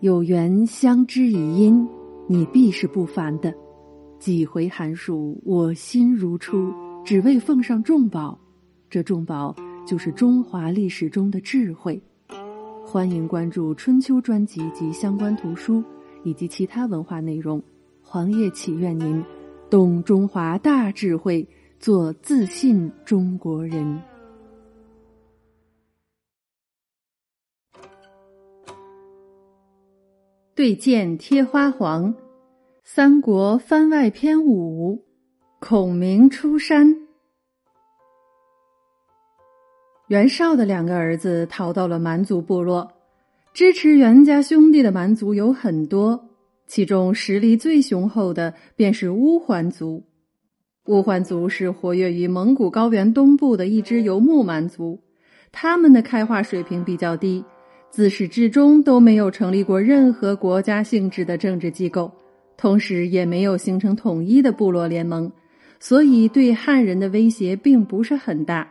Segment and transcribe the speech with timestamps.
[0.00, 1.84] 有缘相知以因，
[2.28, 3.52] 你必是不凡的。
[4.20, 6.72] 几回寒暑，我心如初，
[7.04, 8.38] 只为奉上重宝。
[8.88, 12.00] 这重宝就是中华历史中的智慧。
[12.86, 15.82] 欢迎关注春秋专辑及相关图书
[16.22, 17.60] 以及其他文化内容。
[18.00, 19.20] 黄叶祈愿您
[19.68, 21.44] 懂中华大智慧，
[21.80, 24.00] 做自信中国人。
[30.58, 32.16] 对剑贴花黄。
[32.82, 35.04] 三国番外篇五：
[35.60, 36.96] 孔明出山。
[40.08, 42.92] 袁绍的两个儿子逃到了蛮族部落，
[43.54, 46.28] 支持袁家兄弟的蛮族有很多，
[46.66, 50.02] 其中实力最雄厚的便是乌桓族。
[50.86, 55.04] 乌桓族是活跃于蒙古高原东部的一支游牧蛮族，
[55.52, 57.44] 他们的开化水平比较低，
[57.90, 62.10] 自始至终都没有成立过任何国家性质的政治机构。
[62.56, 65.30] 同时，也没有形成统一的部落联盟，
[65.78, 68.68] 所以对汉人的威胁并不是很大。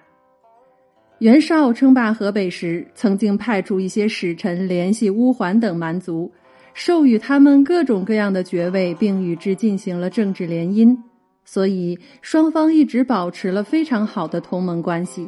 [1.19, 6.29] 袁绍称霸河北时，曾经派出一些使臣联系乌桓等蛮族，
[6.73, 10.95] 授予他们各种各样的爵位，并与之进行了政治联姻，
[11.43, 15.27] 所以双方一直保持了非常好的同盟关系。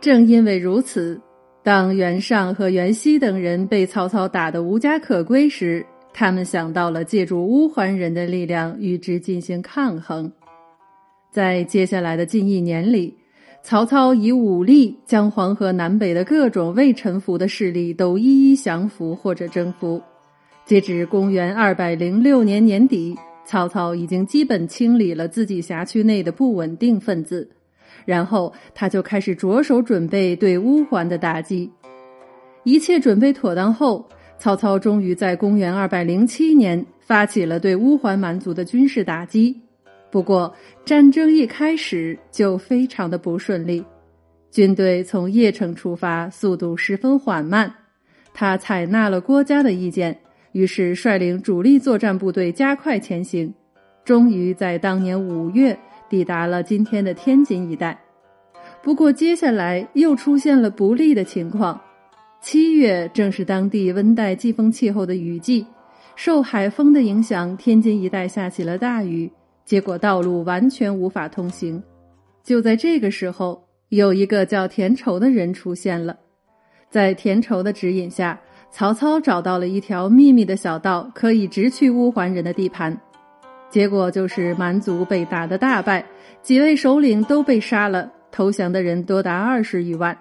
[0.00, 1.20] 正因为如此，
[1.64, 10.32] 当袁尚和袁熙等人被曹操打得无家可归时，他们想到了借助乌桓人的力量与之进行抗衡，
[11.30, 13.16] 在接下来的近一年里，
[13.62, 20.02] 曹操以武力将黄河南北的各种未臣服的势力都一一降服或者征服。
[20.64, 27.48] 截至公元二百零六年年底，曹操已经基本清理了自己辖区内的不稳定分子，
[28.04, 31.70] 然后他就开始着手准备对乌桓的打击。
[32.64, 34.04] 一切准备妥当后。
[34.38, 39.56] 曹操终于在公元二百零七年发起了对乌桓蛮族的军事打击，
[40.10, 40.52] 不过
[40.84, 43.84] 战争一开始就非常的不顺利，
[44.50, 47.72] 军队从邺城出发，速度十分缓慢。
[48.34, 50.18] 他采纳了郭嘉的意见，
[50.50, 53.54] 于是率领主力作战部队加快前行，
[54.04, 55.78] 终于在当年五月
[56.12, 57.98] 抵达了今天的天津一带。
[58.82, 61.80] 不过接下来又出现了不利的情况。
[62.42, 65.64] 七月正是当地温带季风气候的雨季，
[66.14, 69.32] 受海风的影响，天津一带下起了大雨，
[69.64, 71.82] 结果道路完全无法通行。
[72.44, 76.14] 就在这个时候，有一个叫田畴的人出现了，
[76.90, 78.38] 在田畴的指引下，
[78.70, 83.00] 曹操找到了一条秘密的小道，可以直去乌桓人的地盘。
[83.72, 86.04] 结果就是蛮族被打得大败，
[86.42, 90.16] 几位首领都被杀了，投降的人多达二十余万。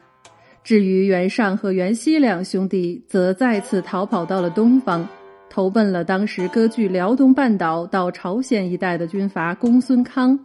[0.63, 5.05] 至于袁尚和袁熙两兄弟，则再次逃跑到了东方，
[5.49, 10.39] 投奔了当时割据辽东半岛到朝鲜一带的军阀公孙康。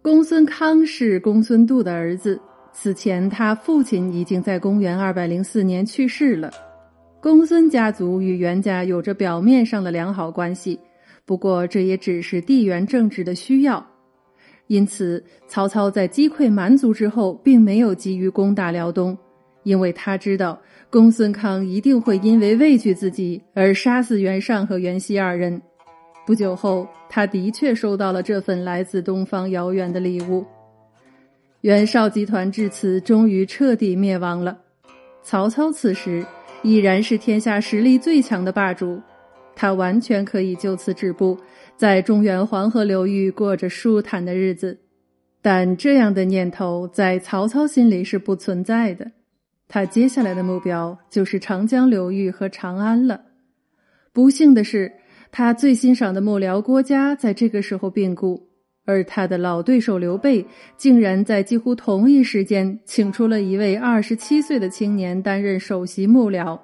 [0.00, 2.40] 公孙康是公孙度的儿子，
[2.72, 6.48] 此前他父亲已经在公元二百零四年去世了。
[7.20, 10.78] 公孙家族与袁家有着表面上的良好关系，
[11.28, 13.86] 不过这也只是地缘政治的需要。
[14.66, 19.16] 因此，曹操在击溃蛮族之后，并没有急于攻打辽东，
[19.62, 20.58] 因为他知道
[20.88, 25.60] 公孙康一定会因为畏惧自己而杀死袁尚和袁熙二人。
[26.26, 30.42] 不久后，他的确收到了这份来自东方遥远的礼物。
[31.60, 34.56] 袁绍集团至此终于彻底灭亡了。
[35.22, 36.24] 曹操此时
[36.62, 38.98] 依然是天下实力最强的霸主。
[39.60, 41.36] 他完全可以就此止步，
[41.76, 44.78] 在中原黄河流域过着舒坦的日子，
[45.42, 49.10] 但这样的念头在曹操心里是不存在的。
[49.66, 53.20] 他接下来的目标就是长江流域和长安了。
[54.12, 54.92] 不幸的是，
[55.32, 58.40] 他最欣赏的幕僚郭嘉在这个时候病故，
[58.84, 66.56] 而他的老对手刘备竟然在几乎同一时间请出了一位二十七岁的青年担任首席幕僚。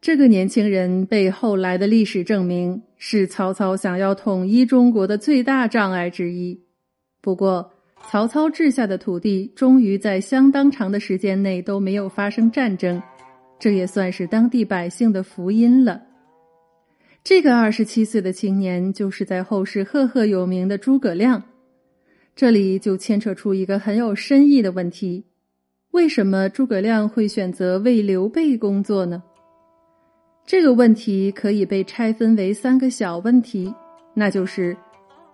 [0.00, 6.58] 这个年轻人被后来的历史证明是曹操想要统一中国的最大障碍之一。
[7.20, 7.68] 不过，
[8.08, 13.02] 曹操治下的土地终于在相当长的时间内都没有发生战争，
[13.58, 16.00] 这也算是当地百姓的福音了。
[17.24, 21.42] 这个二十七岁的青年就是在后世赫赫有名的诸葛亮。
[22.36, 25.24] 这里就牵扯出一个很有深意的问题：
[25.90, 29.24] 为什么诸葛亮会选择为刘备工作呢？
[30.48, 33.70] 这个问题可以被拆分为三个小问题，
[34.14, 34.74] 那就是：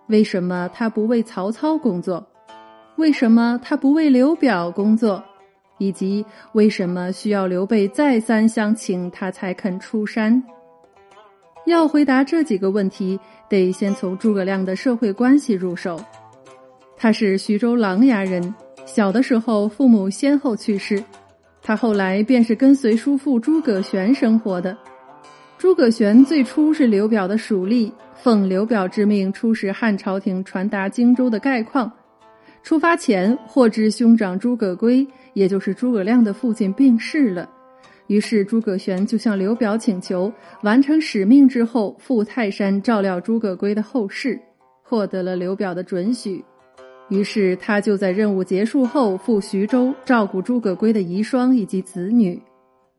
[0.07, 2.27] 为什么他不为曹操工作？
[2.97, 5.23] 为什么他不为刘表工作？
[5.77, 10.43] 以及为什么需要刘备再三相请他才肯出山。
[11.65, 15.97] 要回答这几个问题，得先从诸葛亮的社会关系入手。
[16.97, 18.53] 他是徐州琅琊人，
[18.85, 21.01] 小的时候父母先后去世，
[21.61, 24.77] 他后来便是跟随叔父诸葛玄生活的。
[25.65, 31.91] 诸葛玄最初是刘表的属吏，奉刘表之命出使汉朝廷，传达荆州的概况。
[32.61, 37.49] 出发前获知兄长诸葛圭，也就是诸葛亮的父亲病逝了，
[38.05, 40.31] 于是诸葛玄就向刘表请求
[40.61, 44.39] 完成使命之后赴泰山照料诸葛圭的后事，
[44.83, 46.45] 获得了刘表的准许。
[47.09, 52.39] 于是他就在任务结束后赴徐州照顾诸葛圭的遗孀以及子女。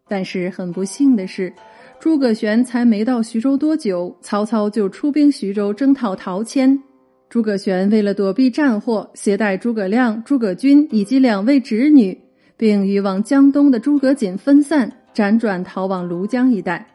[0.08, 1.52] 但是很不幸的是。
[1.98, 6.81] 诸葛玄才没到徐州多久，曹操就出兵徐州征讨陶谦。
[7.28, 12.16] 诸葛玄为了躲避战祸，携带诸葛亮、诸葛均以及两位侄女，
[12.56, 16.87] 并与往江东的诸葛瑾分散，辗转逃往庐江一带。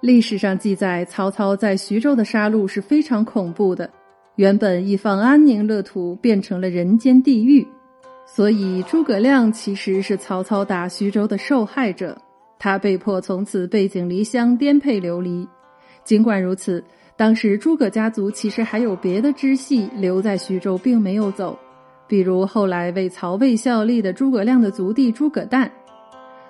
[0.00, 3.88] 历史上记载，曹操在徐州的杀戮是非常恐怖的。
[4.36, 7.66] 原本一方安宁乐土，变成了人间地狱。
[8.24, 12.16] 所以，诸葛亮其实是曹操打徐州的受害者。
[12.62, 15.44] 他被迫从此背井离乡，颠沛流离。
[16.04, 16.80] 尽管如此，
[17.16, 21.58] 当时诸葛家族其实还有别的支系留在徐州，并没有走。
[22.06, 25.68] 比如后来为曹魏效力的诸葛亮的族弟诸葛诞。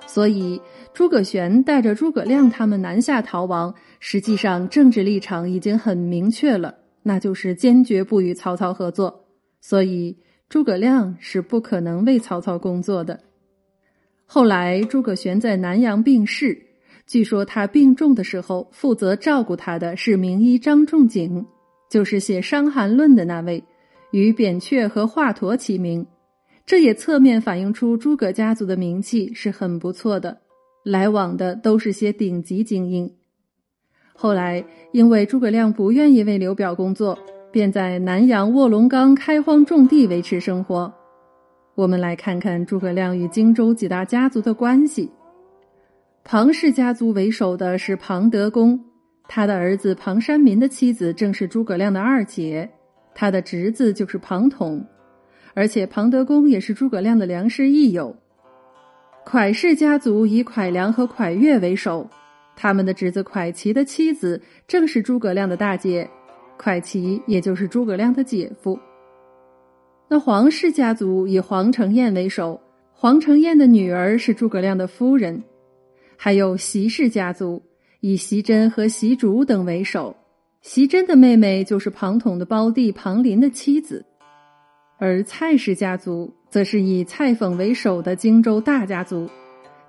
[0.07, 0.61] 所以，
[0.93, 9.25] 诸葛玄带着诸葛亮他们南下逃亡，实际上政治立场已经很明确了，那就是坚决不与曹操合作。
[9.63, 10.19] 所以，
[10.51, 13.19] 诸葛亮是不可能为曹操工作的。
[14.35, 16.59] 后来，诸葛玄在南阳病逝。
[17.07, 21.45] 据说他病重的时候，负责照顾他的是名医张仲景，
[21.91, 23.63] 就是写《伤寒论》的那位，
[24.11, 26.07] 与扁鹊和华佗齐名。
[26.65, 30.39] 这也侧面反映出诸葛家族的名气是很不错的，
[30.83, 33.13] 来往的都是些顶级精英。
[34.15, 37.19] 后来，因为诸葛亮不愿意为刘表工作，
[37.53, 40.91] 便在南阳卧龙岗开荒种地维持生活。
[41.75, 45.11] 我们来看看诸葛亮与荆州几大家族的关系。
[46.23, 48.79] 庞氏家族为首的是庞德公，
[49.27, 52.69] 他的儿子庞山民的妻子正是诸葛亮的二姐，
[53.15, 54.85] 他的侄子就是庞统，
[55.55, 58.15] 而且庞德公也是诸葛亮的良师益友。
[59.25, 62.09] 蒯氏家族以蒯良和蒯越为首，
[62.55, 66.09] 他们的侄子蒯齐的妻子正是诸葛亮的大姐，
[66.59, 68.79] 蒯齐也就是诸葛亮的姐夫。
[70.13, 72.61] 那黄氏家族以黄承彦为首，
[72.93, 75.43] 黄承彦的女儿是诸葛亮的夫人，
[76.19, 77.63] 还有席氏家族
[78.01, 80.15] 以席珍和席竹等为首，
[80.61, 84.05] 席珍的妹妹就是庞统的胞弟庞林的妻子，
[84.99, 89.27] 而蔡氏家族则是以蔡讽为首的荆州大家族，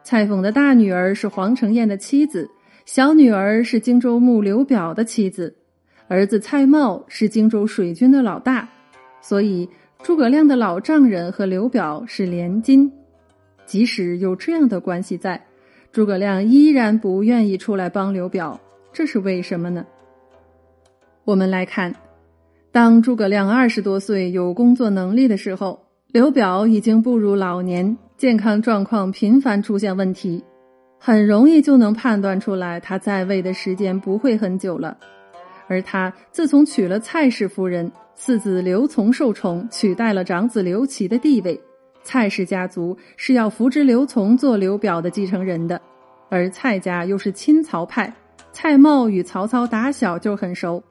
[0.06, 2.50] 蔡讽的大女儿是黄承彦的妻子，
[2.86, 5.54] 小女儿是荆州牧刘表的妻子，
[6.08, 8.70] 儿子蔡瑁是荆州水军的老大，
[9.20, 9.68] 所以。
[10.04, 12.92] 诸葛亮的老丈人和刘表是连襟，
[13.66, 15.42] 即使有这样的关系在，
[15.94, 18.60] 诸葛亮依然不愿意出来帮刘表，
[18.92, 19.86] 这是为什么呢？
[21.24, 21.96] 我们来看，
[22.70, 25.80] 当诸葛亮二十多岁有工作能力的时候，
[26.12, 30.44] 刘表已经步入老年，健康状况频繁出现问题，
[31.00, 34.98] 很容易就能判断出来他在位的时间不会很久了。
[35.68, 37.92] 而他自从娶了蔡氏夫人。
[38.16, 41.60] 次子刘琮受宠，取代了长子刘琦的地位。
[42.04, 45.82] 蔡氏家族是要扶植刘琮做刘表的继承人的，
[46.30, 48.14] 而蔡家又是亲曹派。
[48.52, 50.82] 蔡瑁与曹操打小就很熟，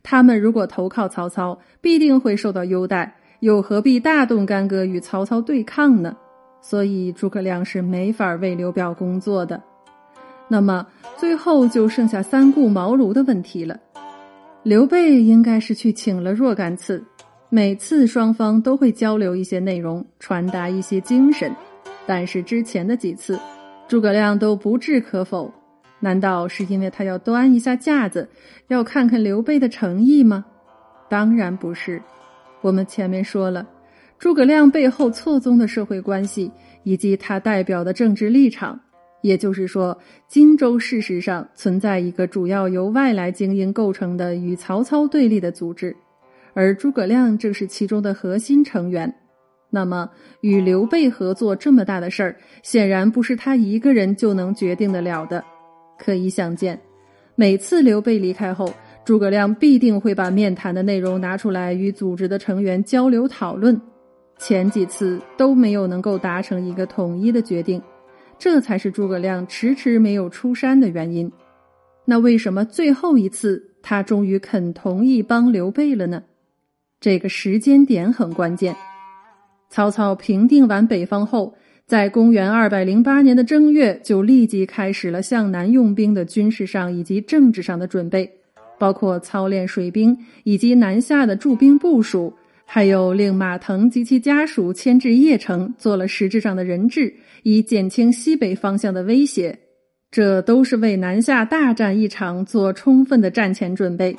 [0.00, 6.16] 他们如果投靠曹操，必定会受到优待，又何必大动干戈与曹操对抗呢？
[6.62, 9.60] 所以诸葛亮是没法为刘表工作的。
[10.46, 10.86] 那么
[11.16, 13.76] 最后就剩下三顾茅庐的问题了。
[14.62, 17.02] 刘备应该是去请了若干次，
[17.48, 21.50] 每次双方都会交流一些内容，传达一些精神。
[22.06, 23.40] 但是之前的几次，
[23.88, 25.50] 诸葛亮都不置可否。
[25.98, 28.28] 难道是因为他要端一下架子，
[28.68, 30.44] 要看看刘备的诚意吗？
[31.08, 32.02] 当然不是。
[32.60, 33.66] 我们前面说了，
[34.18, 36.52] 诸葛亮背后错综的社会关系，
[36.82, 38.78] 以及他代表的政治立场。
[39.22, 39.96] 也就是说，
[40.28, 45.94] 荆州事实上存在一个主要由外来精英构成的与曹操对立的组织，
[46.54, 49.12] 而诸葛亮正是其中的核心成员。
[49.70, 50.10] 那么，
[50.40, 55.44] 与刘备合作这么大的事儿，显然不是他一个人就能决定得了的。
[55.96, 56.80] 可以想见，
[57.36, 58.72] 每次刘备离开后，
[59.04, 63.80] 诸葛亮必定会把面谈的内容拿出来与组织的成员交流讨论。
[64.38, 67.80] 前几次都没有能够达成一个统一的决定，
[68.40, 71.30] 这才是诸葛亮迟迟没有出山的原因。
[72.06, 76.22] 那为什么最后一次他终于肯同意帮刘备了呢？
[76.98, 78.74] 这个时间点很关键。
[79.68, 81.54] 曹操平定完北方后，
[81.86, 88.30] 在公元二百零八年的正月，就立即开始了向南用兵的军事上以及政治上的准备，
[88.78, 92.32] 包括操练水兵以及南下的驻兵部署，
[92.72, 97.12] 还有令马腾及其家属迁至邺城，做了实质上的人质，
[97.42, 99.58] 以减轻西北方向的威胁。
[100.08, 104.16] 这都是为南下大战一场做充分的战前准备，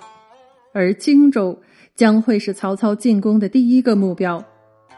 [0.73, 1.57] 而荆州
[1.95, 4.43] 将会是曹操进攻的第一个目标。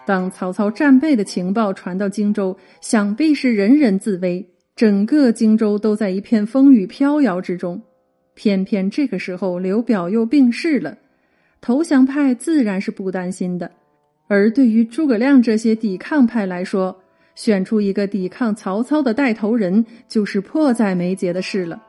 [0.03, 4.43] 当曹操战备的情报传到荆州，想必是人人自危，
[4.75, 7.79] 整个荆州都在一片风雨飘摇之中。
[8.33, 10.97] 偏偏这个时候，刘表又病逝了，
[11.63, 13.71] 投降派自然是不担心的。
[14.27, 16.93] 而对于诸葛亮这些抵抗派来说，
[17.35, 21.81] 选出一个抵抗曹操的带头人，就是迫在眉睫的事了。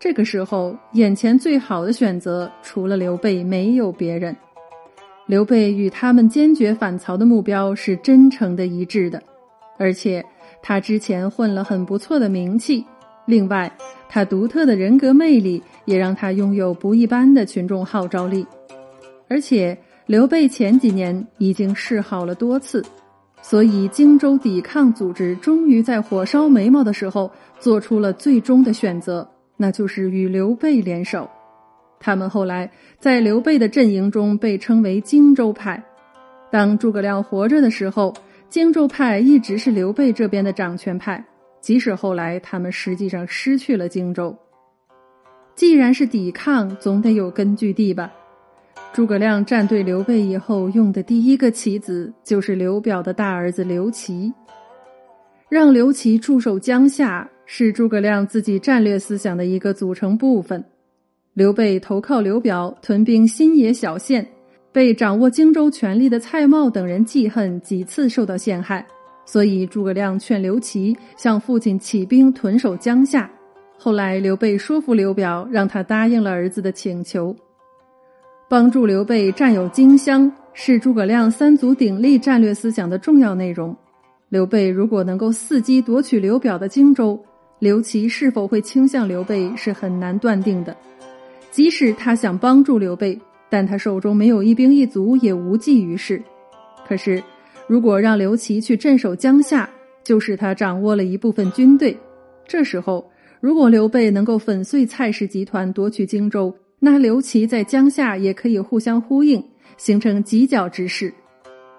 [0.00, 4.36] 这个时候，眼前最好的选择，除了刘备，没有别人。
[5.28, 9.22] 刘备与他们坚决反曹的目标是真诚的一致的，
[9.78, 10.24] 而且
[10.60, 12.84] 他之前混了很不错的名气。
[13.26, 13.72] 另外，
[14.08, 18.44] 他独特的人格魅力也让他拥有不一般的群众号召力。
[19.32, 22.84] 而且，刘备前几年已经示好了多次。
[23.40, 31.26] 所以，荆州抵抗组织终于在火烧眉毛的时候做出了最终的选择，那就是与刘备联手。
[31.98, 35.82] 他们后来在刘备的阵营中被称为荆州派。
[36.50, 38.12] 当诸葛亮活着的时候，
[38.50, 41.24] 荆州派一直是刘备这边的掌权派，
[41.62, 44.36] 即使后来他们实际上失去了荆州。
[45.54, 48.12] 既然是抵抗，总得有根据地吧。
[48.92, 54.30] 诸葛亮站队刘备以后，用的第一个棋子就是刘表的大儿子刘琦。
[55.48, 60.62] 让刘琦驻守江夏，是诸葛亮自己战略思想的一个组成部分。
[61.32, 64.26] 刘备投靠刘表，屯兵新野小县，
[64.72, 68.86] 被掌握荆州权力的蔡瑁等人记恨，几次受到陷害。
[69.24, 73.30] 所以诸葛亮劝刘琦向父亲起兵屯守江夏。
[73.78, 77.34] 后来刘备说服刘表，让他答应了儿子的请求。
[78.52, 83.74] 帮助刘备占有荆襄，是诸葛亮三足鼎立战略思想的重要内容。
[84.28, 87.18] 刘备如果能够伺机夺取刘表的荆州，
[87.60, 90.76] 刘琦是否会倾向刘备是很难断定的。
[91.50, 93.18] 即使他想帮助刘备，
[93.48, 96.22] 但他手中没有一兵一卒，也无济于事。
[96.86, 97.24] 可是，
[97.66, 99.66] 如果让刘琦去镇守江夏，
[100.04, 101.96] 就是他掌握了一部分军队。
[102.46, 103.02] 这时候，
[103.40, 109.40] 如果刘备能够粉碎蔡氏集团，夺取荆州，那刘琦在江夏也可以互相呼应，
[109.76, 111.14] 形成犄角之势。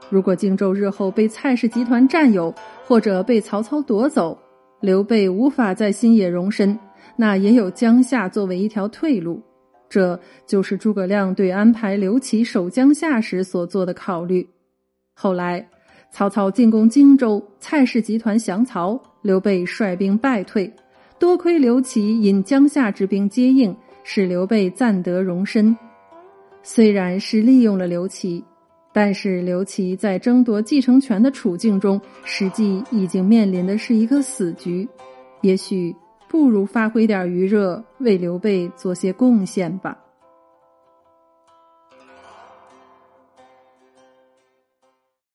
[0.09, 2.55] 如果荆州日后被蔡氏集团占有，
[2.87, 4.37] 或者被曹操夺走，
[4.79, 6.79] 刘备无法在新野容身，
[7.17, 9.43] 那也有江夏作为一条退路。
[9.89, 10.17] 这
[10.47, 14.47] 就是诸葛亮对安排刘琦守江夏时所做的考虑。
[15.13, 15.67] 后来，
[16.13, 20.73] 曹操进攻荆州，蔡氏集团降曹，刘备率兵败退，
[21.19, 23.75] 多亏刘琦引江夏之兵接应。
[24.03, 25.75] 使刘备暂得容身，
[26.61, 28.43] 虽然是利用了刘琦，
[28.91, 34.87] 但是刘琦在争夺继承权的处境中，实际已经面临的是一个死局。
[35.41, 35.95] 也许
[36.29, 39.97] 不如发挥点余热，为刘备做些贡献吧。